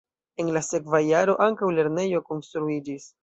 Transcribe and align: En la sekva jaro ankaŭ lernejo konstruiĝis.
En 0.43 0.47
la 0.55 0.63
sekva 0.67 1.01
jaro 1.09 1.35
ankaŭ 1.47 1.69
lernejo 1.81 2.25
konstruiĝis. 2.31 3.11